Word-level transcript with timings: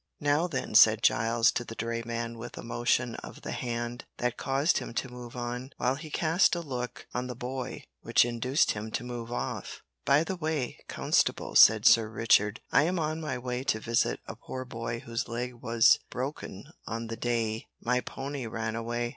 "Now 0.19 0.47
then," 0.47 0.73
said 0.73 1.03
Giles 1.03 1.51
to 1.51 1.63
the 1.63 1.75
dray 1.75 2.01
man 2.03 2.39
with 2.39 2.57
a 2.57 2.63
motion 2.63 3.13
of 3.17 3.43
the 3.43 3.51
hand 3.51 4.05
that 4.17 4.35
caused 4.35 4.79
him 4.79 4.95
to 4.95 5.11
move 5.11 5.35
on, 5.35 5.73
while 5.77 5.93
he 5.93 6.09
cast 6.09 6.55
a 6.55 6.61
look 6.61 7.05
on 7.13 7.27
the 7.27 7.35
boy 7.35 7.83
which 8.01 8.25
induced 8.25 8.71
him 8.71 8.89
to 8.93 9.03
move 9.03 9.31
off. 9.31 9.83
"By 10.03 10.23
the 10.23 10.35
way, 10.35 10.79
constable," 10.87 11.53
said 11.53 11.85
Sir 11.85 12.09
Richard, 12.09 12.61
"I 12.71 12.81
am 12.85 12.97
on 12.97 13.21
my 13.21 13.37
way 13.37 13.63
to 13.65 13.79
visit 13.79 14.19
a 14.25 14.35
poor 14.35 14.65
boy 14.65 15.01
whose 15.01 15.27
leg 15.27 15.53
was 15.61 15.99
broken 16.09 16.63
on 16.87 17.05
the 17.05 17.15
day 17.15 17.67
my 17.79 17.99
pony 18.01 18.47
ran 18.47 18.75
away. 18.75 19.09